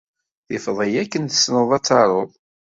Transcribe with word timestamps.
Tifeḍ-iyi 0.47 0.99
akken 1.03 1.23
tessneḍ 1.25 1.69
ad 1.77 1.83
taruḍ. 1.87 2.31